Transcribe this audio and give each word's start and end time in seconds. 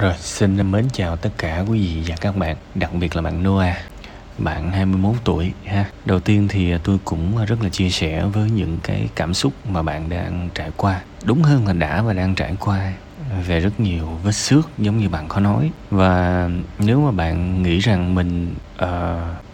Rồi, 0.00 0.14
xin 0.18 0.70
mến 0.70 0.84
chào 0.92 1.16
tất 1.16 1.30
cả 1.38 1.64
quý 1.68 1.78
vị 1.78 2.02
và 2.06 2.16
các 2.20 2.36
bạn, 2.36 2.56
đặc 2.74 2.90
biệt 2.94 3.16
là 3.16 3.22
bạn 3.22 3.42
Noah 3.42 3.76
bạn 4.38 4.70
21 4.72 5.14
tuổi 5.24 5.52
ha. 5.64 5.84
Đầu 6.04 6.20
tiên 6.20 6.48
thì 6.48 6.72
tôi 6.84 6.98
cũng 7.04 7.44
rất 7.46 7.62
là 7.62 7.68
chia 7.68 7.90
sẻ 7.90 8.24
với 8.24 8.50
những 8.50 8.78
cái 8.82 9.08
cảm 9.14 9.34
xúc 9.34 9.52
mà 9.68 9.82
bạn 9.82 10.08
đang 10.08 10.48
trải 10.54 10.70
qua. 10.76 11.00
Đúng 11.24 11.42
hơn 11.42 11.66
là 11.66 11.72
đã 11.72 12.02
và 12.02 12.12
đang 12.12 12.34
trải 12.34 12.56
qua 12.60 12.92
về 13.46 13.60
rất 13.60 13.80
nhiều 13.80 14.06
vết 14.22 14.32
xước 14.32 14.68
giống 14.78 14.98
như 14.98 15.08
bạn 15.08 15.28
có 15.28 15.40
nói 15.40 15.70
và 15.90 16.48
nếu 16.78 17.00
mà 17.00 17.10
bạn 17.10 17.62
nghĩ 17.62 17.78
rằng 17.78 18.14
mình 18.14 18.54
uh, 18.82 18.88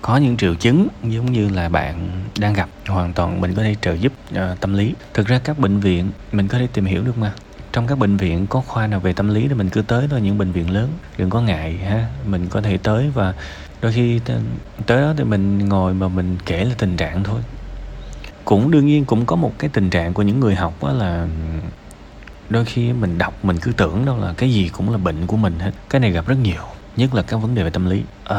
có 0.03 0.17
những 0.17 0.37
triệu 0.37 0.55
chứng 0.55 0.89
giống 1.03 1.33
như 1.33 1.49
là 1.49 1.69
bạn 1.69 2.09
đang 2.39 2.53
gặp 2.53 2.69
hoàn 2.87 3.13
toàn 3.13 3.41
mình 3.41 3.55
có 3.55 3.63
thể 3.63 3.75
trợ 3.81 3.93
giúp 3.93 4.13
uh, 4.33 4.61
tâm 4.61 4.75
lý 4.75 4.95
thực 5.15 5.27
ra 5.27 5.41
các 5.45 5.59
bệnh 5.59 5.81
viện 5.81 6.11
mình 6.33 6.49
có 6.49 6.59
thể 6.59 6.67
tìm 6.73 6.85
hiểu 6.85 7.03
được 7.03 7.19
mà 7.19 7.33
trong 7.77 7.87
các 7.87 7.99
bệnh 7.99 8.17
viện 8.17 8.47
có 8.47 8.61
khoa 8.61 8.87
nào 8.87 9.01
về 9.01 9.13
tâm 9.13 9.29
lý 9.29 9.49
thì 9.49 9.55
mình 9.55 9.69
cứ 9.69 9.83
tới 9.83 10.07
thôi 10.11 10.21
những 10.21 10.39
bệnh 10.39 10.53
viện 10.53 10.71
lớn 10.71 10.89
đừng 11.19 11.31
có 11.31 11.41
ngại 11.41 11.77
ha. 11.77 12.09
Mình 12.27 12.49
có 12.49 12.61
thể 12.61 12.77
tới 12.77 13.11
và 13.15 13.35
đôi 13.83 13.93
khi 13.93 14.21
tới 14.87 15.01
đó 15.01 15.15
thì 15.17 15.25
mình 15.25 15.69
ngồi 15.69 15.95
mà 15.95 16.09
mình 16.09 16.37
kể 16.47 16.65
là 16.65 16.75
tình 16.79 16.97
trạng 16.97 17.25
thôi. 17.25 17.41
Cũng 18.45 18.71
đương 18.71 18.87
nhiên 18.87 19.05
cũng 19.05 19.27
có 19.27 19.37
một 19.37 19.53
cái 19.59 19.71
tình 19.73 19.91
trạng 19.91 20.15
của 20.15 20.23
những 20.23 20.41
người 20.41 20.55
học 20.55 20.85
đó 20.85 20.93
là 20.93 21.27
đôi 22.49 22.65
khi 22.65 22.93
mình 22.93 23.19
đọc 23.19 23.45
mình 23.45 23.59
cứ 23.63 23.73
tưởng 23.73 24.05
đâu 24.05 24.19
là 24.19 24.35
cái 24.37 24.53
gì 24.53 24.69
cũng 24.69 24.91
là 24.91 24.99
bệnh 24.99 25.27
của 25.27 25.37
mình 25.37 25.59
hết. 25.59 25.73
Cái 25.91 26.01
này 26.01 26.11
gặp 26.11 26.27
rất 26.27 26.39
nhiều 26.43 26.63
nhất 26.97 27.15
là 27.15 27.23
các 27.23 27.37
vấn 27.37 27.55
đề 27.55 27.63
về 27.63 27.71
tâm 27.71 27.91
lý. 27.91 28.03
À, 28.25 28.39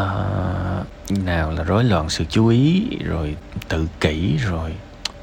nào 1.10 1.52
là 1.52 1.64
rối 1.64 1.84
loạn 1.84 2.10
sự 2.10 2.26
chú 2.30 2.48
ý 2.48 2.90
rồi 3.04 3.36
tự 3.68 3.88
kỷ 4.00 4.38
rồi 4.38 4.74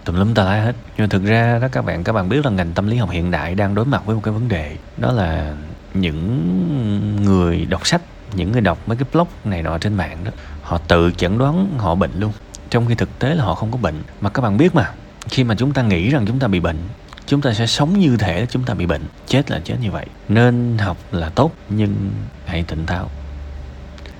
tùm 0.05 0.17
lum 0.17 0.35
tà 0.35 0.45
la 0.45 0.63
hết. 0.63 0.77
Nhưng 0.97 1.05
mà 1.05 1.07
thực 1.11 1.25
ra 1.25 1.59
đó, 1.59 1.69
các 1.73 1.85
bạn 1.85 2.05
các 2.05 2.13
bạn 2.13 2.29
biết 2.29 2.45
là 2.45 2.51
ngành 2.51 2.73
tâm 2.73 2.87
lý 2.87 2.97
học 2.97 3.11
hiện 3.11 3.31
đại 3.31 3.55
đang 3.55 3.75
đối 3.75 3.85
mặt 3.85 4.07
với 4.07 4.15
một 4.15 4.21
cái 4.25 4.35
vấn 4.35 4.49
đề, 4.49 4.77
đó 4.97 5.13
là 5.13 5.55
những 5.95 7.25
người 7.25 7.67
đọc 7.67 7.87
sách, 7.87 8.01
những 8.35 8.53
người 8.53 8.61
đọc 8.61 8.79
mấy 8.87 8.97
cái 8.97 9.07
blog 9.13 9.29
này 9.45 9.63
nọ 9.63 9.79
trên 9.79 9.95
mạng 9.95 10.19
đó, 10.25 10.31
họ 10.63 10.79
tự 10.79 11.11
chẩn 11.17 11.39
đoán 11.39 11.79
họ 11.79 11.95
bệnh 11.95 12.21
luôn. 12.21 12.33
Trong 12.71 12.87
khi 12.87 12.95
thực 12.95 13.19
tế 13.19 13.35
là 13.35 13.45
họ 13.45 13.55
không 13.55 13.73
có 13.73 13.79
bệnh. 13.79 14.03
Mà 14.21 14.31
các 14.31 14.43
bạn 14.43 14.57
biết 14.57 14.75
mà, 14.75 14.91
khi 15.29 15.45
mà 15.45 15.55
chúng 15.55 15.73
ta 15.73 15.83
nghĩ 15.83 16.11
rằng 16.11 16.27
chúng 16.27 16.39
ta 16.39 16.49
bị 16.49 16.61
bệnh, 16.61 16.79
chúng 17.27 17.41
ta 17.41 17.53
sẽ 17.53 17.67
sống 17.67 17.99
như 17.99 18.17
thể 18.17 18.47
chúng 18.51 18.63
ta 18.63 18.75
bị 18.75 18.87
bệnh. 18.87 19.03
Chết 19.27 19.51
là 19.51 19.61
chết 19.65 19.77
như 19.81 19.91
vậy. 19.91 20.07
Nên 20.29 20.79
học 20.79 20.97
là 21.13 21.29
tốt, 21.29 21.53
nhưng 21.69 22.11
hãy 22.47 22.65
tỉnh 22.69 22.87
táo. 22.87 23.11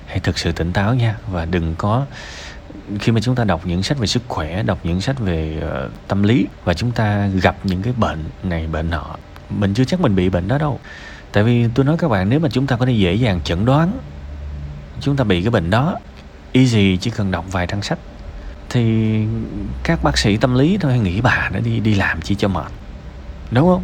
Hãy 0.05 0.19
thực 0.19 0.37
sự 0.37 0.51
tỉnh 0.51 0.73
táo 0.73 0.95
nha, 0.95 1.15
và 1.31 1.45
đừng 1.45 1.75
có 1.75 2.05
khi 2.99 3.11
mà 3.11 3.21
chúng 3.21 3.35
ta 3.35 3.43
đọc 3.43 3.61
những 3.65 3.83
sách 3.83 3.97
về 3.97 4.07
sức 4.07 4.23
khỏe 4.27 4.63
đọc 4.63 4.79
những 4.83 5.01
sách 5.01 5.19
về 5.19 5.63
uh, 5.85 5.91
tâm 6.07 6.23
lý 6.23 6.47
và 6.63 6.73
chúng 6.73 6.91
ta 6.91 7.27
gặp 7.27 7.55
những 7.63 7.81
cái 7.81 7.93
bệnh 7.97 8.23
này 8.43 8.67
bệnh 8.67 8.89
nọ 8.89 9.15
mình 9.49 9.73
chưa 9.73 9.85
chắc 9.85 10.01
mình 10.01 10.15
bị 10.15 10.29
bệnh 10.29 10.47
đó 10.47 10.57
đâu. 10.57 10.79
Tại 11.31 11.43
vì 11.43 11.65
tôi 11.75 11.85
nói 11.85 11.97
các 11.97 12.07
bạn 12.07 12.29
nếu 12.29 12.39
mà 12.39 12.49
chúng 12.49 12.67
ta 12.67 12.75
có 12.75 12.85
thể 12.85 12.91
dễ 12.91 13.13
dàng 13.13 13.41
chẩn 13.43 13.65
đoán 13.65 13.91
chúng 15.01 15.15
ta 15.15 15.23
bị 15.23 15.41
cái 15.41 15.51
bệnh 15.51 15.69
đó 15.69 15.97
easy 16.51 16.97
chỉ 16.97 17.11
cần 17.11 17.31
đọc 17.31 17.45
vài 17.51 17.67
trang 17.67 17.81
sách 17.81 17.99
thì 18.69 19.25
các 19.83 20.03
bác 20.03 20.17
sĩ 20.17 20.37
tâm 20.37 20.55
lý 20.55 20.77
thôi 20.81 20.99
nghĩ 20.99 21.21
bà 21.21 21.49
nó 21.53 21.59
đi 21.59 21.79
đi 21.79 21.93
làm 21.93 22.21
chi 22.21 22.35
cho 22.35 22.47
mệt. 22.47 22.71
Đúng 23.51 23.67
không? 23.67 23.83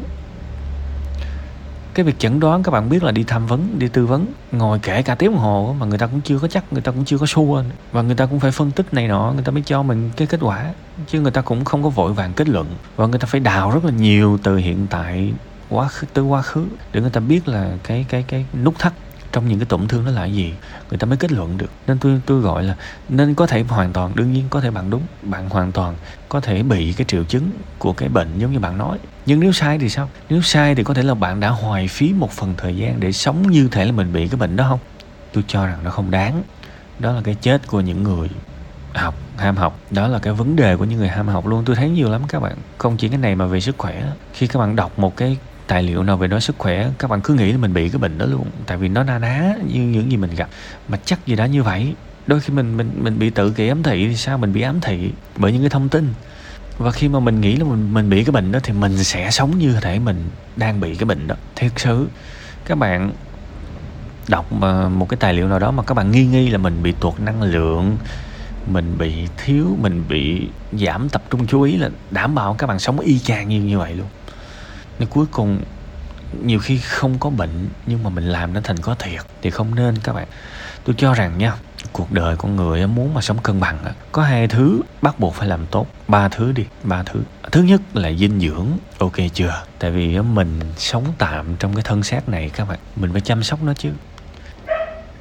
Cái 1.93 2.03
việc 2.03 2.19
chẩn 2.19 2.39
đoán, 2.39 2.63
các 2.63 2.71
bạn 2.71 2.89
biết 2.89 3.03
là 3.03 3.11
đi 3.11 3.23
tham 3.23 3.47
vấn, 3.47 3.79
đi 3.79 3.87
tư 3.87 4.05
vấn, 4.05 4.25
ngồi 4.51 4.79
kể 4.79 5.01
cả 5.01 5.15
tiếng 5.15 5.31
đồng 5.31 5.39
hồ 5.39 5.75
mà 5.79 5.85
người 5.85 5.97
ta 5.97 6.07
cũng 6.07 6.21
chưa 6.21 6.39
có 6.39 6.47
chắc, 6.47 6.73
người 6.73 6.81
ta 6.81 6.91
cũng 6.91 7.05
chưa 7.05 7.17
có 7.17 7.25
sure 7.25 7.69
và 7.91 8.01
người 8.01 8.15
ta 8.15 8.25
cũng 8.25 8.39
phải 8.39 8.51
phân 8.51 8.71
tích 8.71 8.93
này 8.93 9.07
nọ, 9.07 9.31
người 9.31 9.43
ta 9.43 9.51
mới 9.51 9.63
cho 9.65 9.83
mình 9.83 10.09
cái 10.17 10.27
kết 10.27 10.39
quả. 10.41 10.73
Chứ 11.07 11.21
người 11.21 11.31
ta 11.31 11.41
cũng 11.41 11.65
không 11.65 11.83
có 11.83 11.89
vội 11.89 12.13
vàng 12.13 12.33
kết 12.33 12.49
luận. 12.49 12.67
Và 12.95 13.07
người 13.07 13.19
ta 13.19 13.25
phải 13.25 13.39
đào 13.39 13.71
rất 13.71 13.85
là 13.85 13.91
nhiều 13.91 14.39
từ 14.43 14.57
hiện 14.57 14.87
tại 14.89 15.33
quá 15.69 15.87
khứ, 15.87 16.07
tới 16.13 16.23
quá 16.23 16.41
khứ, 16.41 16.65
để 16.93 17.01
người 17.01 17.09
ta 17.09 17.19
biết 17.19 17.47
là 17.47 17.77
cái 17.83 18.05
cái 18.09 18.25
cái 18.27 18.45
nút 18.63 18.79
thắt 18.79 18.93
trong 19.31 19.47
những 19.47 19.59
cái 19.59 19.65
tổn 19.65 19.87
thương 19.87 20.05
đó 20.05 20.11
là 20.11 20.25
gì? 20.25 20.53
Người 20.89 20.97
ta 20.97 21.05
mới 21.05 21.17
kết 21.17 21.31
luận 21.31 21.57
được. 21.57 21.71
Nên 21.87 21.97
tôi 21.97 22.21
tôi 22.25 22.41
gọi 22.41 22.63
là, 22.63 22.75
nên 23.09 23.33
có 23.33 23.47
thể 23.47 23.63
hoàn 23.63 23.93
toàn, 23.93 24.11
đương 24.15 24.33
nhiên 24.33 24.45
có 24.49 24.61
thể 24.61 24.71
bạn 24.71 24.89
đúng, 24.89 25.01
bạn 25.21 25.49
hoàn 25.49 25.71
toàn 25.71 25.95
có 26.29 26.39
thể 26.39 26.63
bị 26.63 26.93
cái 26.93 27.05
triệu 27.07 27.23
chứng 27.23 27.49
của 27.77 27.93
cái 27.93 28.09
bệnh 28.09 28.39
giống 28.39 28.51
như 28.51 28.59
bạn 28.59 28.77
nói. 28.77 28.97
Nhưng 29.25 29.39
nếu 29.39 29.51
sai 29.51 29.77
thì 29.77 29.89
sao? 29.89 30.09
Nếu 30.29 30.41
sai 30.41 30.75
thì 30.75 30.83
có 30.83 30.93
thể 30.93 31.03
là 31.03 31.13
bạn 31.13 31.39
đã 31.39 31.49
hoài 31.49 31.87
phí 31.87 32.13
một 32.13 32.31
phần 32.31 32.53
thời 32.57 32.77
gian 32.77 32.99
để 32.99 33.11
sống 33.11 33.51
như 33.51 33.67
thể 33.71 33.85
là 33.85 33.91
mình 33.91 34.13
bị 34.13 34.27
cái 34.27 34.37
bệnh 34.37 34.55
đó 34.55 34.65
không? 34.69 34.79
Tôi 35.33 35.43
cho 35.47 35.65
rằng 35.65 35.79
nó 35.83 35.91
không 35.91 36.11
đáng. 36.11 36.43
Đó 36.99 37.11
là 37.11 37.21
cái 37.23 37.35
chết 37.35 37.67
của 37.67 37.81
những 37.81 38.03
người 38.03 38.29
học, 38.93 39.15
ham 39.37 39.57
học. 39.57 39.79
Đó 39.91 40.07
là 40.07 40.19
cái 40.19 40.33
vấn 40.33 40.55
đề 40.55 40.77
của 40.77 40.85
những 40.85 40.99
người 40.99 41.07
ham 41.07 41.27
học 41.27 41.47
luôn. 41.47 41.63
Tôi 41.65 41.75
thấy 41.75 41.89
nhiều 41.89 42.09
lắm 42.09 42.21
các 42.27 42.39
bạn. 42.39 42.55
Không 42.77 42.97
chỉ 42.97 43.09
cái 43.09 43.17
này 43.17 43.35
mà 43.35 43.45
về 43.45 43.61
sức 43.61 43.77
khỏe. 43.77 44.03
Khi 44.33 44.47
các 44.47 44.59
bạn 44.59 44.75
đọc 44.75 44.99
một 44.99 45.17
cái 45.17 45.37
tài 45.71 45.83
liệu 45.83 46.03
nào 46.03 46.17
về 46.17 46.27
nói 46.27 46.41
sức 46.41 46.55
khỏe, 46.57 46.89
các 46.99 47.09
bạn 47.09 47.21
cứ 47.21 47.33
nghĩ 47.33 47.51
là 47.51 47.57
mình 47.57 47.73
bị 47.73 47.89
cái 47.89 47.99
bệnh 47.99 48.17
đó 48.17 48.25
luôn, 48.25 48.45
tại 48.65 48.77
vì 48.77 48.87
nó 48.87 49.03
na 49.03 49.19
ná 49.19 49.53
như 49.73 49.81
những 49.81 50.11
gì 50.11 50.17
mình 50.17 50.35
gặp. 50.35 50.49
Mà 50.87 50.97
chắc 51.05 51.27
gì 51.27 51.35
đã 51.35 51.45
như 51.45 51.63
vậy, 51.63 51.93
đôi 52.27 52.39
khi 52.39 52.53
mình 52.53 52.77
mình 52.77 52.91
mình 53.03 53.19
bị 53.19 53.29
tự 53.29 53.51
kỷ 53.51 53.67
ám 53.67 53.83
thị 53.83 54.07
thì 54.07 54.15
sao? 54.15 54.37
Mình 54.37 54.53
bị 54.53 54.61
ám 54.61 54.81
thị 54.81 55.11
bởi 55.35 55.51
những 55.51 55.61
cái 55.61 55.69
thông 55.69 55.89
tin. 55.89 56.13
Và 56.77 56.91
khi 56.91 57.07
mà 57.07 57.19
mình 57.19 57.41
nghĩ 57.41 57.55
là 57.55 57.63
mình 57.63 57.93
mình 57.93 58.09
bị 58.09 58.23
cái 58.23 58.31
bệnh 58.31 58.51
đó 58.51 58.59
thì 58.63 58.73
mình 58.73 59.03
sẽ 59.03 59.31
sống 59.31 59.57
như 59.57 59.77
thể 59.81 59.99
mình 59.99 60.29
đang 60.55 60.79
bị 60.79 60.95
cái 60.95 61.05
bệnh 61.05 61.27
đó. 61.27 61.35
Thực 61.55 61.79
sự, 61.79 62.07
các 62.65 62.77
bạn 62.77 63.11
đọc 64.27 64.51
một 64.91 65.09
cái 65.09 65.17
tài 65.19 65.33
liệu 65.33 65.47
nào 65.47 65.59
đó 65.59 65.71
mà 65.71 65.83
các 65.83 65.93
bạn 65.93 66.11
nghi 66.11 66.25
nghi 66.25 66.49
là 66.49 66.57
mình 66.57 66.83
bị 66.83 66.91
tuột 66.91 67.19
năng 67.19 67.41
lượng, 67.41 67.97
mình 68.67 68.95
bị 68.97 69.13
thiếu, 69.37 69.77
mình 69.81 70.03
bị 70.09 70.47
giảm 70.71 71.09
tập 71.09 71.23
trung 71.29 71.47
chú 71.47 71.61
ý 71.61 71.77
là 71.77 71.89
đảm 72.11 72.35
bảo 72.35 72.53
các 72.53 72.67
bạn 72.67 72.79
sống 72.79 72.99
y 72.99 73.19
chang 73.19 73.49
như 73.49 73.61
như 73.61 73.77
vậy 73.79 73.93
luôn 73.93 74.07
nên 74.99 75.09
cuối 75.09 75.25
cùng, 75.31 75.61
nhiều 76.43 76.59
khi 76.59 76.77
không 76.77 77.19
có 77.19 77.29
bệnh, 77.29 77.69
nhưng 77.85 78.03
mà 78.03 78.09
mình 78.09 78.23
làm 78.23 78.53
nó 78.53 78.61
thành 78.63 78.77
có 78.77 78.95
thiệt 78.95 79.21
thì 79.41 79.49
không 79.49 79.75
nên 79.75 79.97
các 80.03 80.13
bạn. 80.13 80.27
Tôi 80.83 80.95
cho 80.97 81.13
rằng 81.13 81.37
nha, 81.37 81.53
cuộc 81.91 82.11
đời 82.11 82.35
con 82.37 82.55
người 82.55 82.87
muốn 82.87 83.13
mà 83.13 83.21
sống 83.21 83.37
cân 83.37 83.59
bằng 83.59 83.77
có 84.11 84.23
hai 84.23 84.47
thứ 84.47 84.81
bắt 85.01 85.19
buộc 85.19 85.35
phải 85.35 85.47
làm 85.47 85.65
tốt. 85.65 85.87
Ba 86.07 86.27
thứ 86.27 86.51
đi, 86.51 86.65
ba 86.83 87.03
thứ. 87.03 87.19
Thứ 87.51 87.63
nhất 87.63 87.81
là 87.93 88.11
dinh 88.13 88.39
dưỡng. 88.39 88.67
Ok 88.97 89.15
chưa? 89.33 89.63
Tại 89.79 89.91
vì 89.91 90.19
mình 90.19 90.59
sống 90.77 91.03
tạm 91.17 91.55
trong 91.55 91.75
cái 91.75 91.83
thân 91.83 92.03
xác 92.03 92.29
này 92.29 92.49
các 92.49 92.67
bạn. 92.67 92.79
Mình 92.95 93.11
phải 93.11 93.21
chăm 93.21 93.43
sóc 93.43 93.63
nó 93.63 93.73
chứ. 93.73 93.89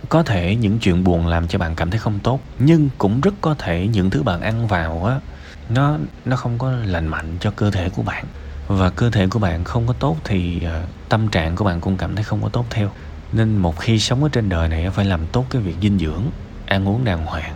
Có 0.09 0.23
thể 0.23 0.57
những 0.57 0.79
chuyện 0.79 1.05
buồn 1.05 1.27
làm 1.27 1.49
cho 1.49 1.59
bạn 1.59 1.75
cảm 1.75 1.91
thấy 1.91 2.01
không 2.01 2.19
tốt, 2.19 2.41
nhưng 2.59 2.89
cũng 2.99 3.21
rất 3.21 3.35
có 3.41 3.55
thể 3.59 3.87
những 3.87 4.11
thứ 4.11 4.23
bạn 4.23 4.41
ăn 4.41 4.67
vào 4.67 5.05
á, 5.05 5.21
nó 5.69 5.97
nó 6.25 6.37
không 6.37 6.59
có 6.59 6.73
lành 6.85 7.07
mạnh 7.07 7.37
cho 7.41 7.51
cơ 7.51 7.71
thể 7.71 7.89
của 7.89 8.03
bạn 8.03 8.25
và 8.71 8.91
cơ 8.91 9.11
thể 9.11 9.27
của 9.27 9.39
bạn 9.39 9.65
không 9.65 9.87
có 9.87 9.93
tốt 9.93 10.17
thì 10.25 10.63
ờ, 10.65 10.83
tâm 11.09 11.29
trạng 11.29 11.57
của 11.57 11.65
bạn 11.65 11.81
cũng 11.81 11.97
cảm 11.97 12.15
thấy 12.15 12.25
không 12.25 12.43
có 12.43 12.49
tốt 12.49 12.65
theo. 12.71 12.91
Nên 13.33 13.57
một 13.57 13.79
khi 13.79 13.99
sống 13.99 14.23
ở 14.23 14.29
trên 14.33 14.49
đời 14.49 14.69
này, 14.69 14.91
phải 14.91 15.05
làm 15.05 15.21
tốt 15.33 15.45
cái 15.51 15.63
việc 15.63 15.75
dinh 15.83 15.99
dưỡng, 15.99 16.23
ăn 16.67 16.89
uống 16.89 17.05
đàng 17.05 17.27
hoàng, 17.27 17.55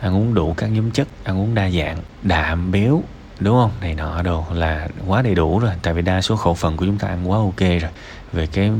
ăn 0.00 0.14
uống 0.14 0.34
đủ 0.34 0.54
các 0.56 0.66
nhóm 0.66 0.90
chất, 0.90 1.08
ăn 1.24 1.40
uống 1.40 1.54
đa 1.54 1.70
dạng, 1.70 1.98
đạm, 2.22 2.72
béo, 2.72 3.02
đúng 3.40 3.54
không? 3.54 3.70
Này 3.80 3.94
nọ 3.94 4.22
đồ 4.22 4.44
là 4.52 4.88
quá 5.06 5.22
đầy 5.22 5.34
đủ 5.34 5.58
rồi, 5.58 5.72
tại 5.82 5.94
vì 5.94 6.02
đa 6.02 6.20
số 6.20 6.36
khẩu 6.36 6.54
phần 6.54 6.76
của 6.76 6.86
chúng 6.86 6.98
ta 6.98 7.08
ăn 7.08 7.30
quá 7.30 7.38
ok 7.38 7.60
rồi. 7.60 7.90
Về 8.32 8.46
cái 8.46 8.70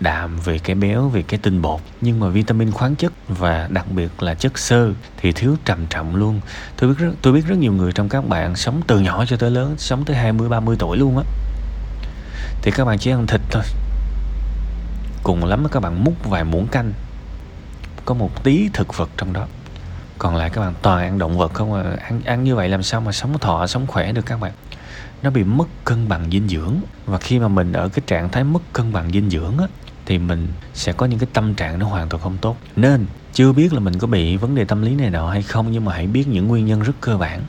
đạm 0.00 0.38
về 0.44 0.58
cái 0.58 0.76
béo 0.76 1.08
về 1.08 1.22
cái 1.22 1.40
tinh 1.42 1.62
bột. 1.62 1.80
Nhưng 2.00 2.20
mà 2.20 2.28
vitamin 2.28 2.72
khoáng 2.72 2.96
chất 2.96 3.12
và 3.28 3.68
đặc 3.70 3.90
biệt 3.90 4.22
là 4.22 4.34
chất 4.34 4.58
xơ 4.58 4.92
thì 5.16 5.32
thiếu 5.32 5.56
trầm 5.64 5.86
trọng 5.86 6.16
luôn. 6.16 6.40
Tôi 6.76 6.90
biết 6.90 6.98
rất, 6.98 7.12
tôi 7.22 7.32
biết 7.32 7.46
rất 7.46 7.58
nhiều 7.58 7.72
người 7.72 7.92
trong 7.92 8.08
các 8.08 8.28
bạn 8.28 8.56
sống 8.56 8.80
từ 8.86 9.00
nhỏ 9.00 9.24
cho 9.28 9.36
tới 9.36 9.50
lớn 9.50 9.74
sống 9.78 10.04
tới 10.04 10.16
20 10.16 10.48
30 10.48 10.76
tuổi 10.78 10.96
luôn 10.96 11.16
á. 11.18 11.24
Thì 12.62 12.70
các 12.70 12.84
bạn 12.84 12.98
chỉ 12.98 13.10
ăn 13.10 13.26
thịt 13.26 13.40
thôi. 13.50 13.62
Cùng 15.22 15.44
lắm 15.44 15.66
các 15.72 15.80
bạn 15.80 16.04
múc 16.04 16.24
vài 16.24 16.44
muỗng 16.44 16.66
canh. 16.66 16.92
Có 18.04 18.14
một 18.14 18.44
tí 18.44 18.68
thực 18.72 18.96
vật 18.96 19.10
trong 19.16 19.32
đó. 19.32 19.46
Còn 20.18 20.36
lại 20.36 20.50
các 20.50 20.60
bạn 20.60 20.74
toàn 20.82 20.98
ăn 20.98 21.18
động 21.18 21.38
vật 21.38 21.54
không 21.54 21.74
à. 21.74 21.82
Ăn 22.02 22.20
ăn 22.24 22.44
như 22.44 22.54
vậy 22.54 22.68
làm 22.68 22.82
sao 22.82 23.00
mà 23.00 23.12
sống 23.12 23.38
thọ 23.38 23.66
sống 23.66 23.86
khỏe 23.86 24.12
được 24.12 24.26
các 24.26 24.40
bạn? 24.40 24.52
Nó 25.22 25.30
bị 25.30 25.44
mất 25.44 25.68
cân 25.84 26.08
bằng 26.08 26.30
dinh 26.30 26.48
dưỡng. 26.48 26.74
Và 27.06 27.18
khi 27.18 27.38
mà 27.38 27.48
mình 27.48 27.72
ở 27.72 27.88
cái 27.88 28.02
trạng 28.06 28.28
thái 28.28 28.44
mất 28.44 28.62
cân 28.72 28.92
bằng 28.92 29.10
dinh 29.12 29.30
dưỡng 29.30 29.58
á 29.58 29.66
thì 30.06 30.18
mình 30.18 30.48
sẽ 30.74 30.92
có 30.92 31.06
những 31.06 31.18
cái 31.18 31.28
tâm 31.32 31.54
trạng 31.54 31.78
nó 31.78 31.86
hoàn 31.86 32.08
toàn 32.08 32.22
không 32.22 32.36
tốt. 32.40 32.56
Nên, 32.76 33.06
chưa 33.32 33.52
biết 33.52 33.72
là 33.72 33.80
mình 33.80 33.98
có 33.98 34.06
bị 34.06 34.36
vấn 34.36 34.54
đề 34.54 34.64
tâm 34.64 34.82
lý 34.82 34.94
này 34.94 35.10
nọ 35.10 35.30
hay 35.30 35.42
không, 35.42 35.72
nhưng 35.72 35.84
mà 35.84 35.94
hãy 35.94 36.06
biết 36.06 36.28
những 36.28 36.48
nguyên 36.48 36.66
nhân 36.66 36.82
rất 36.82 36.92
cơ 37.00 37.16
bản. 37.16 37.40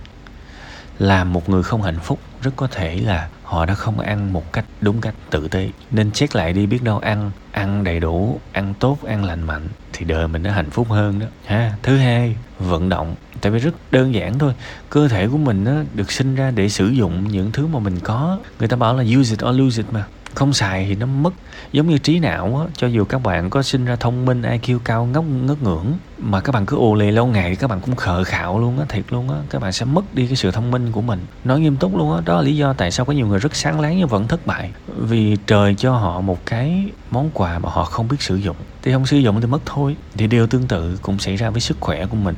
Là 0.99 1.23
một 1.23 1.49
người 1.49 1.63
không 1.63 1.81
hạnh 1.81 1.99
phúc, 2.03 2.19
rất 2.41 2.51
có 2.55 2.67
thể 2.67 2.95
là 2.95 3.27
họ 3.43 3.65
đã 3.65 3.73
không 3.73 3.99
ăn 3.99 4.33
một 4.33 4.53
cách 4.53 4.65
đúng 4.81 5.01
cách, 5.01 5.15
tự 5.29 5.47
tế 5.47 5.69
nên 5.91 6.11
check 6.11 6.35
lại 6.35 6.53
đi, 6.53 6.65
biết 6.65 6.83
đâu 6.83 6.99
ăn 6.99 7.31
ăn 7.51 7.83
đầy 7.83 7.99
đủ, 7.99 8.39
ăn 8.51 8.73
tốt, 8.79 8.97
ăn 9.07 9.23
lành 9.23 9.43
mạnh, 9.43 9.67
thì 9.93 10.05
đời 10.05 10.27
mình 10.27 10.43
nó 10.43 10.51
hạnh 10.51 10.69
phúc 10.69 10.87
hơn 10.89 11.19
đó. 11.19 11.25
Ha, 11.45 11.73
thứ 11.83 11.97
hai, 11.97 12.35
vận 12.59 12.89
động. 12.89 13.15
Tại 13.41 13.51
vì 13.51 13.59
rất 13.59 13.75
đơn 13.91 14.13
giản 14.13 14.39
thôi, 14.39 14.53
cơ 14.89 15.07
thể 15.07 15.27
của 15.27 15.37
mình 15.37 15.63
nó 15.63 15.71
được 15.93 16.11
sinh 16.11 16.35
ra 16.35 16.51
để 16.51 16.69
sử 16.69 16.87
dụng 16.87 17.27
những 17.27 17.51
thứ 17.51 17.67
mà 17.67 17.79
mình 17.79 17.99
có. 17.99 18.39
Người 18.59 18.67
ta 18.67 18.77
bảo 18.77 18.95
là 18.95 19.03
use 19.19 19.31
it 19.31 19.45
or 19.45 19.59
lose 19.59 19.81
it 19.81 19.93
mà 19.93 20.05
không 20.37 20.53
xài 20.53 20.85
thì 20.85 20.95
nó 20.95 21.05
mất. 21.05 21.33
Giống 21.71 21.87
như 21.87 21.97
trí 21.97 22.19
não 22.19 22.59
á, 22.59 22.65
cho 22.75 22.87
dù 22.87 23.05
các 23.05 23.23
bạn 23.23 23.49
có 23.49 23.63
sinh 23.63 23.85
ra 23.85 23.95
thông 23.95 24.25
minh 24.25 24.41
IQ 24.41 24.79
cao 24.79 25.05
ngốc, 25.05 25.25
ngất 25.25 25.61
ngưỡng, 25.61 25.97
mà 26.17 26.39
các 26.39 26.51
bạn 26.51 26.65
cứ 26.65 26.77
ồ 26.77 26.95
lề 26.95 27.11
lâu 27.11 27.27
ngày 27.27 27.49
thì 27.49 27.55
các 27.55 27.69
bạn 27.69 27.79
cũng 27.81 27.95
khờ 27.95 28.23
khạo 28.23 28.59
luôn 28.59 28.79
á, 28.79 28.85
thiệt 28.89 29.03
luôn 29.09 29.29
á. 29.29 29.35
Các 29.49 29.61
bạn 29.61 29.71
sẽ 29.71 29.85
mất 29.85 30.15
đi 30.15 30.27
cái 30.27 30.35
sự 30.35 30.51
thông 30.51 30.71
minh 30.71 30.91
của 30.91 31.01
mình. 31.01 31.19
Nói 31.43 31.59
nghiêm 31.59 31.77
túc 31.77 31.95
luôn 31.97 32.11
á, 32.11 32.17
đó. 32.17 32.23
đó 32.25 32.35
là 32.35 32.41
lý 32.41 32.55
do 32.55 32.73
tại 32.73 32.91
sao 32.91 33.05
có 33.05 33.13
nhiều 33.13 33.27
người 33.27 33.39
rất 33.39 33.55
sáng 33.55 33.79
láng 33.79 33.97
nhưng 33.97 34.07
vẫn 34.07 34.27
thất 34.27 34.45
bại. 34.45 34.71
Vì 34.97 35.37
trời 35.47 35.75
cho 35.75 35.91
họ 35.91 36.21
một 36.21 36.45
cái 36.45 36.89
món 37.11 37.29
quà 37.33 37.59
mà 37.59 37.69
họ 37.69 37.83
không 37.83 38.07
biết 38.07 38.21
sử 38.21 38.35
dụng. 38.35 38.57
Thì 38.83 38.93
không 38.93 39.05
sử 39.05 39.17
dụng 39.17 39.41
thì 39.41 39.47
mất 39.47 39.61
thôi. 39.65 39.95
Thì 40.17 40.27
điều 40.27 40.47
tương 40.47 40.67
tự 40.67 40.99
cũng 41.01 41.19
xảy 41.19 41.35
ra 41.35 41.49
với 41.49 41.61
sức 41.61 41.77
khỏe 41.79 42.05
của 42.05 42.17
mình. 42.17 42.35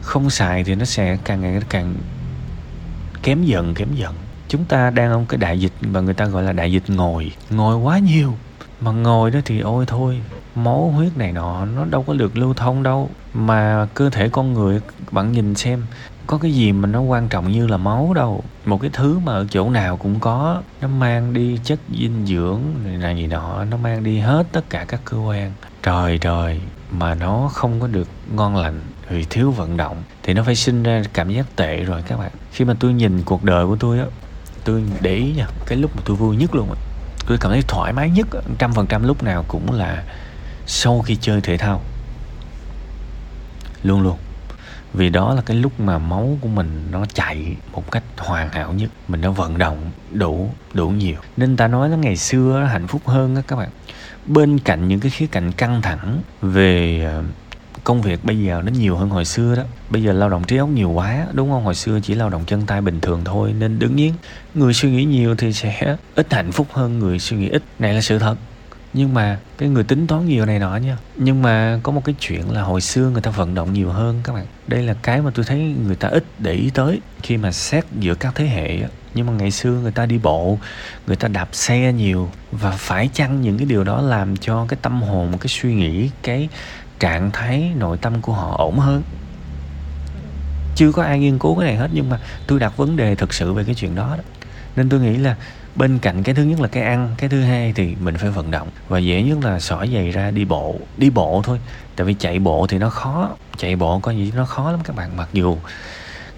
Không 0.00 0.30
xài 0.30 0.64
thì 0.64 0.74
nó 0.74 0.84
sẽ 0.84 1.16
càng 1.24 1.40
ngày 1.40 1.60
càng 1.68 1.94
kém 3.22 3.44
dần 3.44 3.74
kém 3.74 3.88
dần 3.94 4.14
chúng 4.52 4.64
ta 4.64 4.90
đang 4.90 5.10
trong 5.10 5.26
cái 5.26 5.38
đại 5.38 5.60
dịch 5.60 5.72
mà 5.80 6.00
người 6.00 6.14
ta 6.14 6.24
gọi 6.24 6.42
là 6.42 6.52
đại 6.52 6.72
dịch 6.72 6.90
ngồi. 6.90 7.32
Ngồi 7.50 7.76
quá 7.76 7.98
nhiều. 7.98 8.34
Mà 8.80 8.90
ngồi 8.90 9.30
đó 9.30 9.40
thì 9.44 9.60
ôi 9.60 9.84
thôi, 9.86 10.20
máu 10.54 10.90
huyết 10.96 11.16
này 11.16 11.32
nọ 11.32 11.64
nó 11.64 11.84
đâu 11.84 12.02
có 12.02 12.14
được 12.14 12.36
lưu 12.36 12.54
thông 12.54 12.82
đâu. 12.82 13.10
Mà 13.34 13.86
cơ 13.94 14.10
thể 14.10 14.28
con 14.28 14.52
người, 14.52 14.80
bạn 15.10 15.32
nhìn 15.32 15.54
xem, 15.54 15.82
có 16.26 16.38
cái 16.38 16.52
gì 16.52 16.72
mà 16.72 16.88
nó 16.88 17.00
quan 17.00 17.28
trọng 17.28 17.52
như 17.52 17.66
là 17.66 17.76
máu 17.76 18.12
đâu. 18.14 18.44
Một 18.64 18.80
cái 18.80 18.90
thứ 18.92 19.18
mà 19.18 19.32
ở 19.32 19.46
chỗ 19.50 19.70
nào 19.70 19.96
cũng 19.96 20.20
có, 20.20 20.62
nó 20.80 20.88
mang 20.88 21.32
đi 21.32 21.58
chất 21.64 21.78
dinh 21.98 22.26
dưỡng 22.26 22.60
này 22.84 22.98
là 22.98 23.10
gì 23.10 23.26
nọ, 23.26 23.64
nó 23.64 23.76
mang 23.76 24.04
đi 24.04 24.18
hết 24.18 24.46
tất 24.52 24.70
cả 24.70 24.84
các 24.88 25.00
cơ 25.04 25.16
quan. 25.16 25.52
Trời 25.82 26.18
trời 26.18 26.60
mà 26.90 27.14
nó 27.14 27.50
không 27.52 27.80
có 27.80 27.86
được 27.86 28.08
ngon 28.34 28.56
lành 28.56 28.80
thì 29.08 29.24
thiếu 29.30 29.50
vận 29.50 29.76
động, 29.76 29.96
thì 30.22 30.34
nó 30.34 30.42
phải 30.42 30.54
sinh 30.54 30.82
ra 30.82 31.02
cảm 31.12 31.30
giác 31.30 31.56
tệ 31.56 31.84
rồi 31.84 32.02
các 32.02 32.18
bạn. 32.18 32.30
Khi 32.52 32.64
mà 32.64 32.74
tôi 32.80 32.92
nhìn 32.92 33.22
cuộc 33.22 33.44
đời 33.44 33.66
của 33.66 33.76
tôi 33.76 33.98
á 33.98 34.06
tôi 34.64 34.84
để 35.00 35.14
ý 35.14 35.32
nha, 35.36 35.46
cái 35.66 35.78
lúc 35.78 35.96
mà 35.96 36.02
tôi 36.04 36.16
vui 36.16 36.36
nhất 36.36 36.54
luôn 36.54 36.68
á. 36.70 36.76
Tôi 37.26 37.38
cảm 37.38 37.52
thấy 37.52 37.62
thoải 37.68 37.92
mái 37.92 38.10
nhất 38.10 38.26
trăm 38.58 38.72
phần 38.72 38.86
trăm 38.86 39.02
lúc 39.02 39.22
nào 39.22 39.44
cũng 39.48 39.72
là 39.72 40.04
sau 40.66 41.02
khi 41.02 41.16
chơi 41.20 41.40
thể 41.40 41.56
thao. 41.56 41.80
Luôn 43.82 44.02
luôn. 44.02 44.18
Vì 44.94 45.10
đó 45.10 45.34
là 45.34 45.42
cái 45.42 45.56
lúc 45.56 45.80
mà 45.80 45.98
máu 45.98 46.38
của 46.40 46.48
mình 46.48 46.88
nó 46.90 47.04
chạy 47.14 47.56
một 47.72 47.90
cách 47.90 48.02
hoàn 48.18 48.48
hảo 48.48 48.72
nhất, 48.72 48.90
mình 49.08 49.20
đã 49.20 49.28
vận 49.28 49.58
động 49.58 49.90
đủ 50.10 50.50
đủ 50.72 50.88
nhiều. 50.88 51.16
Nên 51.36 51.56
ta 51.56 51.68
nói 51.68 51.88
là 51.88 51.96
ngày 51.96 52.16
xưa 52.16 52.68
hạnh 52.70 52.86
phúc 52.86 53.02
hơn 53.06 53.36
á 53.36 53.42
các 53.46 53.56
bạn. 53.56 53.68
Bên 54.26 54.58
cạnh 54.58 54.88
những 54.88 55.00
cái 55.00 55.10
khía 55.10 55.26
cạnh 55.26 55.52
căng 55.52 55.82
thẳng 55.82 56.22
về 56.42 57.04
ờ, 57.04 57.22
công 57.84 58.02
việc 58.02 58.24
bây 58.24 58.38
giờ 58.38 58.62
nó 58.64 58.72
nhiều 58.72 58.96
hơn 58.96 59.10
hồi 59.10 59.24
xưa 59.24 59.56
đó. 59.56 59.62
Bây 59.90 60.02
giờ 60.02 60.12
lao 60.12 60.28
động 60.28 60.44
trí 60.44 60.56
óc 60.56 60.68
nhiều 60.68 60.90
quá, 60.90 61.26
đúng 61.32 61.50
không? 61.50 61.64
Hồi 61.64 61.74
xưa 61.74 62.00
chỉ 62.02 62.14
lao 62.14 62.30
động 62.30 62.44
chân 62.46 62.66
tay 62.66 62.80
bình 62.80 63.00
thường 63.00 63.20
thôi, 63.24 63.54
nên 63.58 63.78
đương 63.78 63.96
nhiên 63.96 64.14
người 64.54 64.74
suy 64.74 64.90
nghĩ 64.90 65.04
nhiều 65.04 65.34
thì 65.36 65.52
sẽ 65.52 65.96
ít 66.14 66.32
hạnh 66.32 66.52
phúc 66.52 66.66
hơn 66.72 66.98
người 66.98 67.18
suy 67.18 67.36
nghĩ 67.36 67.48
ít. 67.48 67.62
Này 67.78 67.94
là 67.94 68.00
sự 68.00 68.18
thật. 68.18 68.36
Nhưng 68.94 69.14
mà 69.14 69.38
cái 69.58 69.68
người 69.68 69.84
tính 69.84 70.06
toán 70.06 70.26
nhiều 70.26 70.46
này 70.46 70.58
nọ 70.58 70.76
nha. 70.76 70.96
Nhưng 71.16 71.42
mà 71.42 71.80
có 71.82 71.92
một 71.92 72.04
cái 72.04 72.14
chuyện 72.20 72.50
là 72.50 72.62
hồi 72.62 72.80
xưa 72.80 73.10
người 73.10 73.22
ta 73.22 73.30
vận 73.30 73.54
động 73.54 73.72
nhiều 73.72 73.90
hơn 73.90 74.20
các 74.24 74.32
bạn. 74.32 74.46
Đây 74.66 74.82
là 74.82 74.94
cái 75.02 75.20
mà 75.20 75.30
tôi 75.34 75.44
thấy 75.44 75.74
người 75.86 75.96
ta 75.96 76.08
ít 76.08 76.24
để 76.38 76.52
ý 76.52 76.70
tới 76.74 77.00
khi 77.22 77.36
mà 77.36 77.52
xét 77.52 77.84
giữa 78.00 78.14
các 78.14 78.34
thế 78.34 78.46
hệ 78.46 78.78
nhưng 79.14 79.26
mà 79.26 79.32
ngày 79.32 79.50
xưa 79.50 79.70
người 79.70 79.92
ta 79.92 80.06
đi 80.06 80.18
bộ, 80.18 80.58
người 81.06 81.16
ta 81.16 81.28
đạp 81.28 81.48
xe 81.52 81.92
nhiều 81.92 82.30
và 82.52 82.70
phải 82.70 83.10
chăng 83.12 83.42
những 83.42 83.58
cái 83.58 83.66
điều 83.66 83.84
đó 83.84 84.00
làm 84.00 84.36
cho 84.36 84.66
cái 84.68 84.78
tâm 84.82 85.02
hồn 85.02 85.38
cái 85.40 85.48
suy 85.48 85.74
nghĩ, 85.74 86.10
cái 86.22 86.48
trạng 87.02 87.30
thái 87.30 87.72
nội 87.76 87.96
tâm 87.96 88.20
của 88.20 88.32
họ 88.32 88.54
ổn 88.58 88.78
hơn. 88.78 89.02
Chưa 90.76 90.92
có 90.92 91.02
ai 91.02 91.18
nghiên 91.18 91.38
cứu 91.38 91.56
cái 91.58 91.66
này 91.66 91.76
hết 91.76 91.88
nhưng 91.92 92.08
mà 92.08 92.18
tôi 92.46 92.60
đặt 92.60 92.76
vấn 92.76 92.96
đề 92.96 93.14
thực 93.14 93.34
sự 93.34 93.52
về 93.52 93.64
cái 93.64 93.74
chuyện 93.74 93.94
đó, 93.94 94.14
đó. 94.16 94.22
nên 94.76 94.88
tôi 94.88 95.00
nghĩ 95.00 95.16
là 95.16 95.36
bên 95.74 95.98
cạnh 95.98 96.22
cái 96.22 96.34
thứ 96.34 96.42
nhất 96.42 96.60
là 96.60 96.68
cái 96.68 96.82
ăn 96.82 97.14
cái 97.18 97.28
thứ 97.30 97.42
hai 97.42 97.72
thì 97.72 97.96
mình 98.00 98.16
phải 98.18 98.30
vận 98.30 98.50
động. 98.50 98.68
Và 98.88 98.98
dễ 98.98 99.22
nhất 99.22 99.38
là 99.44 99.60
xỏ 99.60 99.86
giày 99.94 100.10
ra 100.10 100.30
đi 100.30 100.44
bộ 100.44 100.76
đi 100.96 101.10
bộ 101.10 101.42
thôi. 101.44 101.58
Tại 101.96 102.04
vì 102.04 102.14
chạy 102.14 102.38
bộ 102.38 102.66
thì 102.66 102.78
nó 102.78 102.90
khó 102.90 103.30
chạy 103.56 103.76
bộ 103.76 103.98
có 103.98 104.12
gì 104.12 104.32
nó 104.36 104.44
khó 104.44 104.70
lắm 104.70 104.80
các 104.84 104.96
bạn 104.96 105.16
mặc 105.16 105.28
dù 105.32 105.56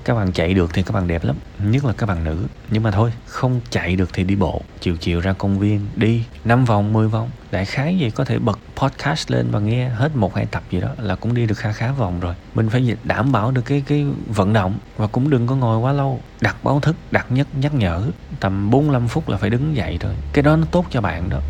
các 0.04 0.14
bạn 0.14 0.32
chạy 0.32 0.54
được 0.54 0.74
thì 0.74 0.82
các 0.82 0.92
bạn 0.92 1.08
đẹp 1.08 1.24
lắm, 1.24 1.36
nhất 1.58 1.84
là 1.84 1.92
các 1.92 2.06
bạn 2.06 2.24
nữ. 2.24 2.46
Nhưng 2.70 2.82
mà 2.82 2.90
thôi, 2.90 3.12
không 3.26 3.60
chạy 3.70 3.96
được 3.96 4.10
thì 4.12 4.24
đi 4.24 4.36
bộ. 4.36 4.62
Chiều 4.80 4.96
chiều 4.96 5.20
ra 5.20 5.32
công 5.32 5.58
viên, 5.58 5.86
đi 5.96 6.24
5 6.44 6.64
vòng 6.64 6.92
10 6.92 7.08
vòng. 7.08 7.30
Đại 7.50 7.64
khái 7.64 7.98
gì 7.98 8.10
có 8.10 8.24
thể 8.24 8.38
bật 8.38 8.58
podcast 8.76 9.30
lên 9.30 9.50
và 9.50 9.60
nghe 9.60 9.88
hết 9.88 10.16
một 10.16 10.34
hai 10.34 10.46
tập 10.46 10.62
gì 10.70 10.80
đó 10.80 10.88
là 10.98 11.16
cũng 11.16 11.34
đi 11.34 11.46
được 11.46 11.58
khá 11.58 11.72
khá 11.72 11.92
vòng 11.92 12.20
rồi. 12.20 12.34
Mình 12.54 12.70
phải 12.70 12.96
đảm 13.04 13.32
bảo 13.32 13.50
được 13.50 13.62
cái 13.64 13.82
cái 13.86 14.06
vận 14.26 14.52
động 14.52 14.78
và 14.96 15.06
cũng 15.06 15.30
đừng 15.30 15.46
có 15.46 15.56
ngồi 15.56 15.78
quá 15.78 15.92
lâu. 15.92 16.20
Đặt 16.40 16.64
báo 16.64 16.80
thức, 16.80 16.96
đặt 17.10 17.26
nhất 17.32 17.46
nhắc 17.60 17.74
nhở. 17.74 18.06
Tầm 18.40 18.70
45 18.70 19.08
phút 19.08 19.28
là 19.28 19.36
phải 19.36 19.50
đứng 19.50 19.76
dậy 19.76 19.98
rồi 20.00 20.14
cái 20.32 20.42
đó 20.42 20.56
nó 20.56 20.66
tốt 20.70 20.86
cho 20.90 21.00
bạn 21.00 21.30
đó. 21.30 21.40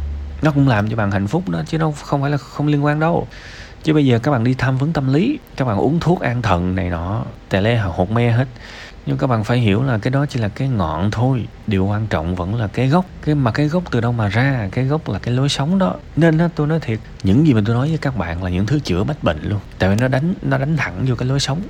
Nó 0.42 0.50
cũng 0.50 0.68
làm 0.68 0.90
cho 0.90 0.96
bạn 0.96 1.10
hạnh 1.10 1.26
phúc 1.26 1.48
đó, 1.48 1.62
chứ 1.66 1.78
đâu, 1.78 1.92
không 1.92 2.22
phải 2.22 2.30
là 2.30 2.36
không 2.36 2.66
liên 2.66 2.84
quan 2.84 3.00
đâu 3.00 3.26
chứ 3.84 3.94
bây 3.94 4.06
giờ 4.06 4.18
các 4.18 4.30
bạn 4.30 4.44
đi 4.44 4.54
tham 4.54 4.78
vấn 4.78 4.92
tâm 4.92 5.12
lý, 5.12 5.38
các 5.56 5.64
bạn 5.64 5.76
uống 5.76 6.00
thuốc 6.00 6.20
an 6.20 6.42
thần 6.42 6.74
này 6.74 6.90
nọ, 6.90 7.24
tè 7.48 7.60
le 7.60 7.76
hột 7.76 8.10
me 8.10 8.30
hết. 8.30 8.48
Nhưng 9.06 9.18
các 9.18 9.26
bạn 9.26 9.44
phải 9.44 9.58
hiểu 9.58 9.82
là 9.82 9.98
cái 9.98 10.10
đó 10.10 10.26
chỉ 10.28 10.40
là 10.40 10.48
cái 10.48 10.68
ngọn 10.68 11.10
thôi. 11.10 11.46
Điều 11.66 11.86
quan 11.86 12.06
trọng 12.06 12.34
vẫn 12.34 12.54
là 12.54 12.66
cái 12.66 12.88
gốc, 12.88 13.04
cái 13.24 13.34
mà 13.34 13.50
cái 13.50 13.66
gốc 13.66 13.82
từ 13.90 14.00
đâu 14.00 14.12
mà 14.12 14.28
ra, 14.28 14.68
cái 14.72 14.84
gốc 14.84 15.08
là 15.08 15.18
cái 15.18 15.34
lối 15.34 15.48
sống 15.48 15.78
đó. 15.78 15.94
Nên 16.16 16.38
á, 16.38 16.48
tôi 16.54 16.66
nói 16.66 16.80
thiệt, 16.80 16.98
những 17.22 17.46
gì 17.46 17.54
mà 17.54 17.60
tôi 17.66 17.74
nói 17.74 17.88
với 17.88 17.98
các 17.98 18.16
bạn 18.16 18.42
là 18.42 18.50
những 18.50 18.66
thứ 18.66 18.78
chữa 18.80 19.04
bách 19.04 19.24
bệnh 19.24 19.38
luôn. 19.42 19.60
Tại 19.78 19.90
vì 19.90 19.96
nó 19.96 20.08
đánh 20.08 20.34
nó 20.42 20.58
đánh 20.58 20.76
thẳng 20.76 21.04
vô 21.08 21.14
cái 21.14 21.28
lối 21.28 21.40
sống 21.40 21.60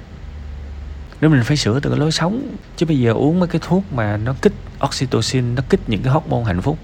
nếu 1.21 1.31
mình 1.31 1.43
phải 1.45 1.57
sửa 1.57 1.81
từ 1.81 1.91
cái 1.91 1.99
lối 1.99 2.13
sống 2.13 2.43
chứ 2.77 2.87
bây 2.87 2.99
giờ 2.99 3.13
uống 3.13 3.41
mấy 3.41 3.49
cái 3.49 3.61
thuốc 3.65 3.93
mà 3.93 4.17
nó 4.17 4.35
kích 4.43 4.53
oxytocin 4.85 5.55
nó 5.55 5.63
kích 5.69 5.81
những 5.87 6.03
cái 6.03 6.13
hormone 6.13 6.45
hạnh 6.45 6.61
phúc 6.61 6.79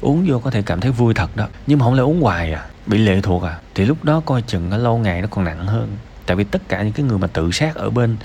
uống 0.00 0.24
vô 0.28 0.38
có 0.38 0.50
thể 0.50 0.62
cảm 0.62 0.80
thấy 0.80 0.90
vui 0.90 1.14
thật 1.14 1.36
đó. 1.36 1.48
Nhưng 1.66 1.78
mà 1.78 1.84
không 1.84 1.94
lẽ 1.94 2.02
uống 2.02 2.20
hoài 2.20 2.52
à? 2.52 2.66
Bị 2.86 2.98
lệ 2.98 3.20
thuộc 3.22 3.42
à? 3.42 3.58
Thì 3.74 3.84
lúc 3.84 4.04
đó 4.04 4.22
coi 4.26 4.42
chừng 4.42 4.70
nó 4.70 4.76
lâu 4.76 4.98
ngày 4.98 5.22
nó 5.22 5.28
còn 5.30 5.44
nặng 5.44 5.66
hơn. 5.66 5.96
Tại 6.26 6.36
vì 6.36 6.44
tất 6.44 6.68
cả 6.68 6.82
những 6.82 6.92
cái 6.92 7.06
người 7.06 7.18
mà 7.18 7.26
tự 7.26 7.50
sát 7.52 7.74
ở 7.74 7.90
bên 7.90 8.16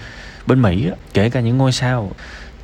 bên 0.48 0.62
mỹ 0.62 0.88
á, 0.90 0.96
kể 1.14 1.30
cả 1.30 1.40
những 1.40 1.58
ngôi 1.58 1.72
sao 1.72 2.12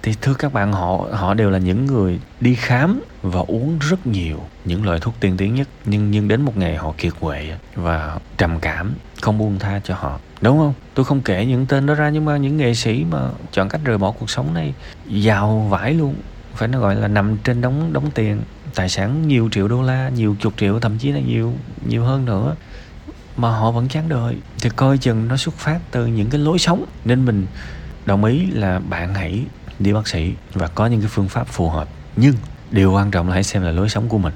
thì 0.04 0.14
thưa 0.22 0.34
các 0.34 0.54
bạn, 0.54 0.74
họ 0.74 1.06
họ 1.12 1.34
đều 1.34 1.50
là 1.50 1.58
những 1.58 1.86
người 1.86 2.20
đi 2.42 2.56
khám 2.56 3.02
và 3.22 3.40
uống 3.48 3.80
rất 3.80 4.08
nhiều 4.08 4.40
những 4.66 4.86
loại 4.86 5.00
thuốc 5.00 5.14
tiên 5.20 5.38
tiến 5.38 5.56
nhất. 5.56 5.68
Nhưng 5.86 6.12
nhưng 6.12 6.28
đến 6.28 6.42
một 6.42 6.58
ngày 6.58 6.76
họ 6.76 6.94
kiệt 6.98 7.14
quệ 7.20 7.58
và 7.76 8.20
trầm 8.38 8.60
cảm, 8.60 8.94
không 9.22 9.38
buông 9.38 9.60
tha 9.60 9.82
cho 9.84 9.96
họ. 9.96 10.20
Đúng 10.42 10.58
không? 10.58 10.74
Tôi 10.94 11.06
không 11.06 11.22
kể 11.22 11.46
những 11.46 11.66
tên 11.66 11.86
đó 11.86 11.94
ra, 11.94 12.10
nhưng 12.10 12.26
mà 12.26 12.38
những 12.38 12.58
nghệ 12.58 12.74
sĩ 12.74 13.06
mà 13.12 13.30
chọn 13.52 13.70
cách 13.70 13.82
rời 13.84 13.98
bỏ 13.98 14.12
cuộc 14.12 14.30
sống 14.30 14.54
này, 14.54 14.74
giàu 15.08 15.68
vãi 15.70 15.94
luôn. 15.94 16.16
Phải 16.56 16.68
nó 16.68 16.80
gọi 16.80 16.96
là 16.96 17.08
nằm 17.08 17.38
trên 17.38 17.62
đống 17.62 17.94
đống 17.94 18.12
tiền, 18.12 18.42
tài 18.76 18.90
sản 18.90 19.28
nhiều 19.28 19.50
triệu 19.52 19.68
đô 19.68 19.84
la, 19.84 20.10
nhiều 20.10 20.36
chục 20.40 20.54
triệu, 20.58 20.80
thậm 20.80 20.98
chí 20.98 21.12
là 21.12 21.20
nhiều 21.20 21.54
nhiều 21.88 22.04
hơn 22.04 22.26
nữa, 22.26 22.56
mà 23.38 23.50
họ 23.50 23.72
vẫn 23.72 23.88
chán 23.88 24.10
đời. 24.10 24.36
Thì 24.62 24.70
coi 24.70 24.98
chừng 24.98 25.28
nó 25.28 25.38
xuất 25.38 25.56
phát 25.56 25.80
từ 25.92 26.06
những 26.06 26.30
cái 26.30 26.42
lối 26.42 26.60
sống. 26.60 26.86
Nên 27.06 27.26
mình 27.26 27.46
đồng 28.06 28.24
ý 28.24 28.46
là 28.52 28.80
bạn 28.80 29.14
hãy 29.14 29.44
đi 29.80 29.94
bác 29.94 30.08
sĩ 30.08 30.34
và 30.54 30.68
có 30.68 30.86
những 30.86 31.02
cái 31.02 31.10
phương 31.10 31.30
pháp 31.30 31.48
phù 31.48 31.70
hợp. 31.70 31.88
Nhưng 32.16 32.34
điều 32.72 32.94
quan 32.94 33.12
trọng 33.12 33.28
là 33.28 33.34
hãy 33.34 33.44
xem 33.44 33.64
là 33.64 33.72
lối 33.72 33.90
sống 33.90 34.10
của 34.10 34.18
mình. 34.18 34.34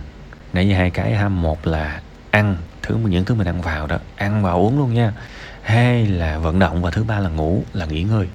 Nãy 0.53 0.67
giờ 0.67 0.77
hai 0.77 0.89
cái 0.89 1.15
ha, 1.15 1.29
một 1.29 1.67
là 1.67 2.01
ăn 2.31 2.55
thứ 2.81 2.95
những 2.95 3.25
thứ 3.25 3.35
mình 3.35 3.47
ăn 3.47 3.61
vào 3.61 3.87
đó, 3.87 3.97
ăn 4.15 4.43
và 4.43 4.51
uống 4.51 4.77
luôn 4.77 4.93
nha. 4.93 5.13
Hai 5.61 6.05
là 6.05 6.37
vận 6.37 6.59
động 6.59 6.81
và 6.81 6.91
thứ 6.91 7.03
ba 7.03 7.19
là 7.19 7.29
ngủ, 7.29 7.63
là 7.73 7.85
nghỉ 7.85 8.03
ngơi. 8.03 8.27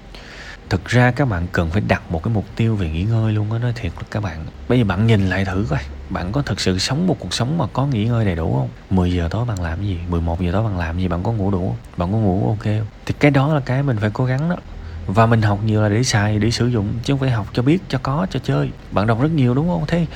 Thực 0.68 0.84
ra 0.84 1.10
các 1.10 1.28
bạn 1.28 1.46
cần 1.52 1.70
phải 1.70 1.82
đặt 1.88 2.02
một 2.10 2.22
cái 2.22 2.34
mục 2.34 2.44
tiêu 2.56 2.76
về 2.76 2.90
nghỉ 2.90 3.02
ngơi 3.02 3.32
luôn 3.32 3.52
á, 3.52 3.58
nói 3.58 3.72
thiệt 3.76 3.92
là 3.96 4.02
các 4.10 4.22
bạn. 4.22 4.46
Bây 4.68 4.78
giờ 4.78 4.84
bạn 4.84 5.06
nhìn 5.06 5.28
lại 5.28 5.44
thử 5.44 5.66
coi, 5.70 5.78
bạn 6.10 6.32
có 6.32 6.42
thực 6.42 6.60
sự 6.60 6.78
sống 6.78 7.06
một 7.06 7.16
cuộc 7.18 7.34
sống 7.34 7.58
mà 7.58 7.66
có 7.72 7.86
nghỉ 7.86 8.04
ngơi 8.04 8.24
đầy 8.24 8.36
đủ 8.36 8.54
không? 8.56 8.68
10 8.90 9.12
giờ 9.12 9.28
tối 9.30 9.44
bạn 9.44 9.62
làm 9.62 9.82
gì? 9.82 9.98
11 10.08 10.40
giờ 10.40 10.52
tối 10.52 10.62
bạn 10.62 10.78
làm 10.78 10.98
gì? 10.98 11.08
Bạn 11.08 11.22
có 11.22 11.32
ngủ 11.32 11.50
đủ 11.50 11.68
không? 11.68 11.76
Bạn 11.96 12.12
có 12.12 12.18
ngủ 12.18 12.48
ok 12.48 12.64
không? 12.64 12.86
Thì 13.06 13.14
cái 13.18 13.30
đó 13.30 13.54
là 13.54 13.60
cái 13.60 13.82
mình 13.82 13.96
phải 14.00 14.10
cố 14.12 14.24
gắng 14.24 14.48
đó 14.48 14.56
và 15.06 15.26
mình 15.26 15.42
học 15.42 15.58
nhiều 15.64 15.82
là 15.82 15.88
để 15.88 16.02
xài, 16.02 16.38
để 16.38 16.50
sử 16.50 16.66
dụng, 16.66 16.88
chứ 17.04 17.12
không 17.12 17.20
phải 17.20 17.30
học 17.30 17.46
cho 17.52 17.62
biết, 17.62 17.78
cho 17.88 17.98
có, 18.02 18.26
cho 18.30 18.40
chơi. 18.44 18.70
Bạn 18.92 19.06
đọc 19.06 19.20
rất 19.20 19.30
nhiều 19.30 19.54
đúng 19.54 19.68
không? 19.68 19.84
Thế 19.86 20.06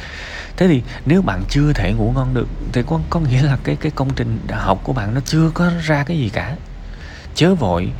thế 0.56 0.68
thì 0.68 0.82
nếu 1.06 1.22
bạn 1.22 1.42
chưa 1.48 1.72
thể 1.72 1.92
ngủ 1.92 2.12
ngon 2.14 2.34
được, 2.34 2.48
thì 2.72 2.82
có 2.86 3.00
có 3.10 3.20
nghĩa 3.20 3.42
là 3.42 3.58
cái 3.64 3.76
cái 3.76 3.92
công 3.94 4.10
trình 4.10 4.38
học 4.50 4.80
của 4.84 4.92
bạn 4.92 5.14
nó 5.14 5.20
chưa 5.24 5.50
có 5.54 5.70
ra 5.82 6.04
cái 6.04 6.18
gì 6.18 6.28
cả. 6.28 6.56
Chớ 7.34 7.54
vội, 7.54 7.92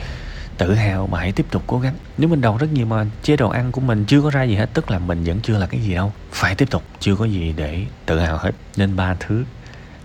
tự 0.59 0.75
hào 0.75 1.07
mà 1.07 1.19
hãy 1.19 1.33
tiếp 1.33 1.47
tục 1.51 1.63
cố 1.67 1.81
gắng. 1.81 1.95
Nếu 2.19 2.29
mình 2.29 2.41
đọc 2.41 2.59
rất 2.59 2.73
nhiều 2.73 2.87
mà 2.87 3.05
chế 3.23 3.37
độ 3.37 3.49
ăn 3.49 3.73
của 3.73 3.81
mình 3.81 4.05
chưa 4.05 4.23
có 4.23 4.31
ra 4.31 4.43
gì 4.43 4.55
hết, 4.55 4.71
tức 4.75 4.91
là 4.91 4.99
mình 4.99 5.25
vẫn 5.25 5.41
chưa 5.41 5.59
là 5.59 5.67
cái 5.67 5.81
gì 5.81 5.95
đâu. 5.95 6.13
Phải 6.33 6.55
tiếp 6.55 6.71
tục, 6.71 6.83
chưa 7.01 7.17
có 7.17 7.25
gì 7.25 7.55
để 7.57 7.85
tự 8.07 8.19
hào 8.19 8.39
hết. 8.39 8.53
Nên 8.77 8.97
ba 8.97 9.15
thứ, 9.21 9.45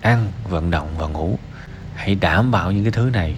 ăn, 0.01 0.31
vận 0.49 0.71
động 0.71 0.87
và 0.97 1.07
ngủ. 1.07 1.39
Hãy 1.95 2.15
đảm 2.15 2.51
bảo 2.51 2.71
những 2.71 2.83
cái 2.83 2.91
thứ 2.91 3.09
này 3.13 3.35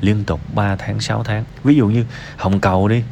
liên 0.00 0.24
tục 0.24 0.40
3 0.54 0.76
tháng 0.76 1.00
6 1.00 1.24
tháng. 1.24 1.44
Ví 1.64 1.76
dụ 1.76 1.86
như 1.86 2.04
hồng 2.36 2.60
cầu 2.60 2.88
đi, 2.88 3.02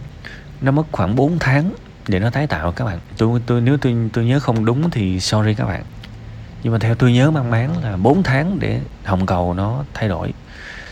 nó 0.61 0.71
mất 0.71 0.87
khoảng 0.93 1.17
4 1.17 1.39
tháng 1.39 1.71
để 2.09 2.19
nó 2.19 2.31
tái 2.31 2.47
tạo 2.47 2.73
các 2.73 2.85
bạn. 2.85 2.99
Tôi 3.19 3.41
tôi, 3.47 3.61
nếu 3.61 3.77
tôi 3.77 3.97
tôi 4.13 4.25
nhớ 4.25 4.41
không 4.41 4.65
đúng 4.65 4.91
thì 4.91 5.21
sorry 5.21 5.55
các 5.55 5.65
bạn. 5.65 5.85
Nhưng 6.63 6.73
mà 6.73 6.79
theo 6.79 6.95
tôi 6.95 7.13
nhớ 7.13 7.31
mang 7.31 7.51
máng 7.51 7.83
là 7.83 7.97
4 7.97 8.23
tháng 8.23 8.59
để 8.61 8.81
hồng 9.05 9.27
cầu 9.27 9.55
nó 9.55 9.85
thay 9.95 10.09
đổi. 10.09 10.33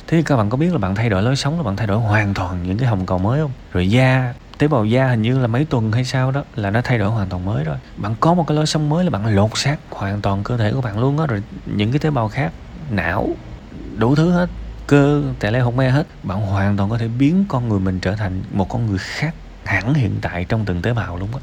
Thế 0.06 0.22
các 0.26 0.36
bạn 0.36 0.50
có 0.50 0.56
biết 0.56 0.72
là 0.72 0.78
bạn 0.78 0.94
thay 0.94 1.08
đổi 1.08 1.22
lối 1.22 1.36
sống 1.36 1.56
là 1.56 1.62
bạn 1.62 1.76
thay 1.76 1.86
đổi 1.86 1.98
hoàn 1.98 2.34
toàn 2.34 2.62
những 2.62 2.78
cái 2.78 2.88
hồng 2.88 3.06
cầu 3.06 3.18
mới 3.18 3.40
không? 3.40 3.50
Rồi 3.72 3.90
da, 3.90 4.34
tế 4.58 4.68
bào 4.68 4.84
da 4.84 5.08
hình 5.08 5.22
như 5.22 5.38
là 5.38 5.46
mấy 5.46 5.64
tuần 5.64 5.92
hay 5.92 6.04
sao 6.04 6.30
đó 6.30 6.42
là 6.56 6.70
nó 6.70 6.80
thay 6.84 6.98
đổi 6.98 7.10
hoàn 7.10 7.28
toàn 7.28 7.44
mới 7.44 7.64
rồi. 7.64 7.76
Bạn 7.96 8.14
có 8.20 8.34
một 8.34 8.46
cái 8.46 8.56
lối 8.56 8.66
sống 8.66 8.88
mới 8.88 9.04
là 9.04 9.10
bạn 9.10 9.36
lột 9.36 9.50
xác 9.54 9.76
hoàn 9.90 10.20
toàn 10.20 10.44
cơ 10.44 10.56
thể 10.56 10.72
của 10.72 10.80
bạn 10.80 10.98
luôn 10.98 11.18
á, 11.18 11.26
rồi 11.26 11.42
những 11.66 11.92
cái 11.92 11.98
tế 11.98 12.10
bào 12.10 12.28
khác, 12.28 12.52
não, 12.90 13.28
đủ 13.96 14.14
thứ 14.14 14.30
hết 14.30 14.46
cơ 14.86 15.22
tệ 15.38 15.50
lẽ 15.50 15.60
không 15.60 15.76
me 15.76 15.90
hết. 15.90 16.06
Bạn 16.22 16.40
hoàn 16.40 16.76
toàn 16.76 16.90
có 16.90 16.98
thể 16.98 17.08
biến 17.08 17.44
con 17.48 17.68
người 17.68 17.80
mình 17.80 18.00
trở 18.00 18.16
thành 18.16 18.42
một 18.50 18.68
con 18.68 18.86
người 18.86 18.98
khác 18.98 19.34
hẳn 19.64 19.94
hiện 19.94 20.16
tại 20.20 20.44
trong 20.44 20.64
từng 20.64 20.82
tế 20.82 20.92
bào 20.92 21.16
luôn 21.16 21.28
á. 21.34 21.40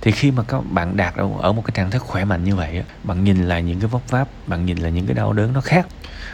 Thì 0.00 0.10
khi 0.10 0.30
mà 0.30 0.42
các 0.42 0.62
bạn 0.70 0.96
đạt 0.96 1.14
ở, 1.14 1.28
ở 1.40 1.52
một 1.52 1.62
cái 1.64 1.72
trạng 1.74 1.90
thái 1.90 1.98
khỏe 1.98 2.24
mạnh 2.24 2.44
như 2.44 2.56
vậy 2.56 2.84
bạn 3.04 3.24
nhìn 3.24 3.44
lại 3.44 3.62
những 3.62 3.80
cái 3.80 3.88
vấp 3.88 4.10
váp 4.10 4.28
bạn 4.46 4.66
nhìn 4.66 4.78
lại 4.78 4.92
những 4.92 5.06
cái 5.06 5.14
đau 5.14 5.32
đớn 5.32 5.52
nó 5.52 5.60
khác. 5.60 5.86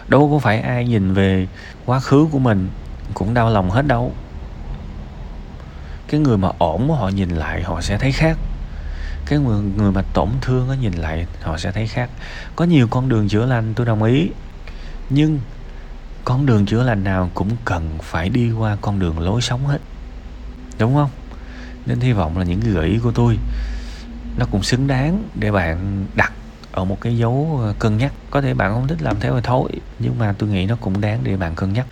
Đâu 0.09 0.31
có 0.31 0.39
phải 0.39 0.61
ai 0.61 0.85
nhìn 0.85 1.15
về 1.15 1.47
quá 1.87 2.01
khứ 2.01 2.27
của 2.33 2.39
mình 2.39 2.69
cũng 3.15 3.35
đau 3.35 3.51
lòng 3.51 3.71
hết 3.71 3.87
đâu. 3.87 4.13
Cái 6.09 6.21
người 6.21 6.39
mà 6.39 6.49
ổn 6.59 6.91
họ 6.91 7.09
nhìn 7.09 7.31
lại 7.31 7.63
họ 7.63 7.81
sẽ 7.81 7.99
thấy 7.99 8.13
khác. 8.13 8.39
Cái 9.27 9.39
người, 9.39 9.63
người 9.77 9.93
mà 9.93 10.03
tổn 10.15 10.29
thương 10.41 10.69
á 10.69 10.77
nhìn 10.77 10.93
lại 10.93 11.27
họ 11.43 11.59
sẽ 11.59 11.73
thấy 11.73 11.87
khác. 11.87 12.11
Có 12.57 12.65
nhiều 12.65 12.89
con 12.91 13.09
đường 13.09 13.29
chữa 13.29 13.47
lành 13.47 13.75
tôi 13.75 13.87
đồng 13.87 14.03
ý. 14.03 14.31
Nhưng 15.11 15.41
con 16.29 16.47
đường 16.47 16.67
chữa 16.67 16.83
lành 16.83 17.05
nào 17.05 17.31
cũng 17.35 17.49
cần 17.65 17.99
phải 18.03 18.29
đi 18.29 18.53
qua 18.53 18.77
con 18.81 18.99
đường 18.99 19.19
lối 19.19 19.41
sống 19.41 19.67
hết. 19.67 19.79
Đúng 20.79 20.95
không? 20.95 21.11
Nên 21.87 22.01
hy 22.01 22.13
vọng 22.13 22.39
là 22.39 22.45
những 22.45 22.61
gợi 22.61 22.89
ý 22.89 22.99
của 22.99 23.13
tôi, 23.13 23.39
nó 24.39 24.47
cũng 24.51 24.63
xứng 24.63 24.87
đáng 24.87 25.23
để 25.35 25.53
bạn 25.53 26.07
đặt 26.15 26.33
ở 26.73 26.85
một 26.85 27.01
cái 27.01 27.19
dấu 27.19 27.61
ờ, 27.63 27.75
cân 27.79 27.99
nhắc. 27.99 28.13
Có 28.31 28.41
thể 28.41 28.55
bạn 28.55 28.75
không 28.75 28.89
thích 28.89 29.03
làm 29.03 29.21
theo 29.21 29.35
thì 29.35 29.41
thôi, 29.45 29.71
nhưng 29.99 30.19
mà 30.19 30.35
tôi 30.39 30.49
nghĩ 30.49 30.67
nó 30.67 30.77
cũng 30.81 31.01
đáng 31.01 31.21
để 31.25 31.37
bạn 31.37 31.55
cân 31.55 31.73
nhắc 31.73 31.87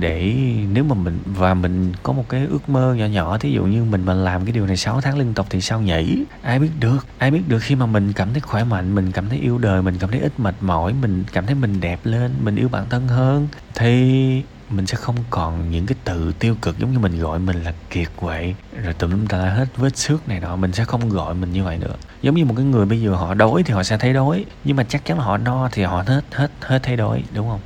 để 0.00 0.34
nếu 0.72 0.84
mà 0.84 0.94
mình, 0.94 1.18
và 1.24 1.54
mình 1.54 1.92
có 2.02 2.12
một 2.12 2.24
cái 2.28 2.46
ước 2.46 2.68
mơ 2.68 2.94
nhỏ 2.94 3.06
nhỏ, 3.06 3.38
thí 3.38 3.52
dụ 3.52 3.64
như 3.64 3.84
mình 3.84 4.04
mà 4.04 4.14
làm 4.14 4.44
cái 4.44 4.52
điều 4.52 4.66
này 4.66 4.76
6 4.76 5.00
tháng 5.00 5.18
liên 5.18 5.34
tục 5.34 5.46
thì 5.50 5.60
sao 5.60 5.80
nhỉ? 5.80 6.24
Ai 6.42 6.58
biết 6.58 6.70
được, 6.80 7.06
ai 7.18 7.30
biết 7.30 7.48
được 7.48 7.58
khi 7.58 7.74
mà 7.74 7.86
mình 7.86 8.12
cảm 8.12 8.32
thấy 8.32 8.40
khỏe 8.40 8.64
mạnh, 8.64 8.94
mình 8.94 9.12
cảm 9.12 9.28
thấy 9.28 9.38
yêu 9.38 9.58
đời, 9.58 9.82
mình 9.82 9.98
cảm 9.98 10.10
thấy 10.10 10.20
ít 10.20 10.40
mệt 10.40 10.54
mỏi, 10.60 10.92
mình 10.92 11.24
cảm 11.32 11.46
thấy 11.46 11.54
mình 11.54 11.80
đẹp 11.80 12.00
lên, 12.04 12.32
mình 12.44 12.56
yêu 12.56 12.68
bản 12.68 12.84
thân 12.90 13.08
hơn, 13.08 13.48
thì 13.74 14.42
mình 14.70 14.86
sẽ 14.86 14.96
không 14.96 15.16
còn 15.30 15.70
những 15.70 15.86
cái 15.86 15.96
từ 16.04 16.32
tiêu 16.38 16.56
cực 16.62 16.78
giống 16.78 16.92
như 16.92 16.98
mình 16.98 17.20
gọi 17.20 17.38
mình 17.38 17.62
là 17.62 17.72
kiệt 17.90 18.08
quệ. 18.16 18.54
Rồi 18.82 18.94
tùm 18.94 19.10
lum 19.10 19.26
ta 19.26 19.38
hết 19.38 19.66
vết 19.76 19.96
xước 19.96 20.28
này 20.28 20.40
nọ, 20.40 20.56
mình 20.56 20.72
sẽ 20.72 20.84
không 20.84 21.08
gọi 21.08 21.34
mình 21.34 21.52
như 21.52 21.64
vậy 21.64 21.78
nữa. 21.78 21.94
Giống 22.22 22.34
như 22.34 22.44
một 22.44 22.54
cái 22.56 22.64
người 22.64 22.86
bây 22.86 23.00
giờ 23.00 23.10
họ 23.10 23.34
đói 23.34 23.62
thì 23.62 23.74
họ 23.74 23.82
sẽ 23.82 23.98
thấy 23.98 24.12
đói, 24.12 24.44
nhưng 24.64 24.76
mà 24.76 24.84
chắc 24.84 25.04
chắn 25.04 25.18
là 25.18 25.24
họ 25.24 25.36
no 25.36 25.68
thì 25.72 25.82
họ 25.82 26.04
hết 26.06 26.22
hết 26.32 26.50
hết 26.60 26.82
thấy 26.82 26.96
đói, 26.96 27.22
đúng 27.34 27.48
không? 27.48 27.60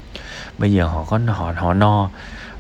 Bây 0.59 0.73
giờ 0.73 0.87
họ 0.87 1.05
có, 1.05 1.19
họ 1.27 1.53
họ 1.57 1.75
no, 1.75 2.11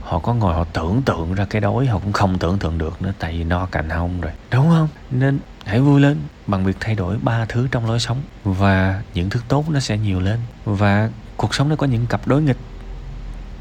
họ 0.00 0.18
có 0.18 0.34
ngồi, 0.34 0.54
họ 0.54 0.64
tưởng 0.64 1.02
tượng 1.02 1.34
ra 1.34 1.44
cái 1.50 1.60
đói 1.60 1.86
họ 1.86 1.98
cũng 1.98 2.12
không 2.12 2.38
tưởng 2.38 2.58
tượng 2.58 2.78
được 2.78 3.02
nữa, 3.02 3.12
tại 3.18 3.32
vì 3.32 3.44
no 3.44 3.66
cành 3.66 3.90
hông 3.90 4.20
rồi. 4.20 4.32
Đúng 4.52 4.70
không? 4.70 4.88
Nên 5.10 5.38
hãy 5.64 5.80
vui 5.80 6.00
lên 6.00 6.18
bằng 6.46 6.64
việc 6.64 6.76
thay 6.80 6.94
đổi 6.94 7.18
ba 7.22 7.44
thứ 7.44 7.68
trong 7.70 7.86
lối 7.86 8.00
sống 8.00 8.22
và 8.44 9.02
những 9.14 9.30
thứ 9.30 9.40
tốt 9.48 9.70
nó 9.70 9.80
sẽ 9.80 9.98
nhiều 9.98 10.20
lên 10.20 10.40
và 10.64 11.10
cuộc 11.36 11.54
sống 11.54 11.68
nó 11.68 11.76
có 11.76 11.86
những 11.86 12.06
cặp 12.06 12.26
đối 12.26 12.42
nghịch 12.42 12.56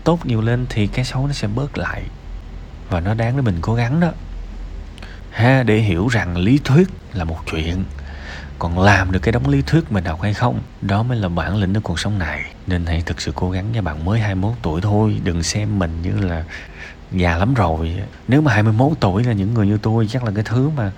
tốt 0.04 0.26
nhiều 0.26 0.42
lên 0.42 0.66
thì 0.70 0.88
cái 0.88 1.06
xấu 1.06 1.28
nó 1.28 1.34
sẽ 1.34 1.48
bớt 1.48 1.78
lại 1.78 2.04
và 2.90 3.00
nó 3.00 3.14
đáng 3.14 3.36
để 3.36 3.42
mình 3.42 3.58
cố 3.62 3.74
gắng 3.74 4.00
đó. 4.00 4.12
Ha, 5.32 5.64
để 5.64 5.78
hiểu 5.78 6.08
rằng 6.08 6.38
lý 6.38 6.60
thuyết 6.64 6.90
là 7.14 7.24
một 7.24 7.38
chuyện 7.52 7.84
còn 8.62 8.80
làm 8.80 9.12
được 9.12 9.20
cái 9.20 9.32
đống 9.32 9.50
lý 9.50 9.62
thuyết 9.62 9.92
mình 9.92 10.06
học 10.06 10.22
hay 10.22 10.34
không 10.34 10.60
đó 10.82 11.04
mới 11.04 11.18
là 11.18 11.30
bản 11.30 11.58
lĩnh 11.58 11.74
của 11.74 11.80
cuộc 11.84 12.00
sống 12.00 12.20
này. 12.20 12.54
Nên 12.68 12.86
hãy 12.86 13.04
thực 13.06 13.22
sự 13.22 13.32
cố 13.36 13.52
gắng 13.52 13.72
nha 13.72 13.82
bạn 13.82 14.06
mới 14.06 14.20
21 14.20 14.54
tuổi 14.62 14.82
thôi 14.82 15.22
đừng 15.24 15.44
xem 15.44 15.80
mình 15.80 16.02
như 16.02 16.28
là 16.28 16.44
già 17.12 17.38
lắm 17.38 17.54
rồi. 17.54 17.96
Nếu 18.28 18.42
mà 18.42 18.54
21 18.54 18.92
tuổi 19.00 19.24
là 19.24 19.34
những 19.34 19.54
người 19.54 19.68
như 19.68 19.78
tôi 19.78 20.08
chắc 20.08 20.24
là 20.24 20.32
cái 20.36 20.44
thứ 20.44 20.70
mà 20.70 20.92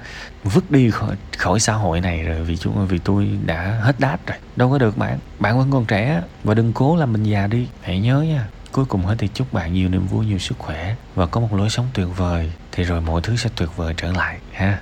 vứt 0.43 0.71
đi 0.71 0.91
khỏi, 0.91 1.15
khỏi 1.37 1.59
xã 1.59 1.73
hội 1.73 2.01
này 2.01 2.23
rồi 2.23 2.43
vì 2.43 2.57
chúng 2.57 2.87
vì 2.87 2.99
tôi 2.99 3.29
đã 3.45 3.79
hết 3.81 3.99
đát 3.99 4.27
rồi. 4.27 4.37
Đâu 4.55 4.71
có 4.71 4.77
được 4.77 4.97
bạn 4.97 5.19
bạn 5.39 5.57
vẫn 5.57 5.71
còn 5.71 5.85
trẻ 5.85 6.21
và 6.43 6.53
đừng 6.53 6.73
cố 6.73 6.95
làm 6.95 7.13
mình 7.13 7.23
già 7.23 7.47
đi. 7.47 7.67
Hãy 7.81 7.99
nhớ 7.99 8.21
nha 8.21 8.47
cuối 8.71 8.85
cùng 8.85 9.05
hết 9.05 9.15
thì 9.17 9.29
chúc 9.33 9.53
bạn 9.53 9.73
nhiều 9.73 9.89
niềm 9.89 10.07
vui 10.07 10.25
nhiều 10.25 10.39
sức 10.39 10.59
khỏe 10.59 10.95
và 11.15 11.25
có 11.25 11.41
một 11.41 11.53
lối 11.53 11.69
sống 11.69 11.85
tuyệt 11.93 12.07
vời. 12.17 12.51
Thì 12.71 12.83
rồi 12.83 13.01
mọi 13.01 13.21
thứ 13.21 13.35
sẽ 13.35 13.49
tuyệt 13.55 13.69
vời 13.75 13.93
trở 13.97 14.11
lại 14.11 14.37
ha? 14.51 14.79